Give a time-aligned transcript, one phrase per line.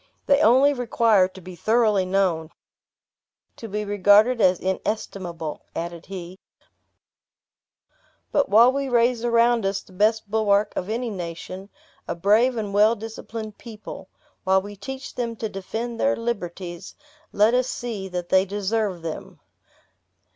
[0.25, 2.49] "They only require to be thoroughly known,
[3.55, 6.39] to be regarded as inestimable," added he;
[8.31, 11.69] "but while we raise around us the best bulwark of any nation,
[12.07, 14.09] a brave and well disciplined people;
[14.43, 16.95] while we teach them to defend their liberties,
[17.31, 19.39] let us see that they deserve them.